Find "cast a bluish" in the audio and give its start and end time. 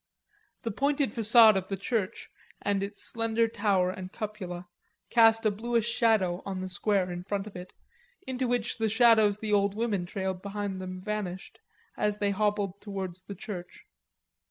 5.11-5.87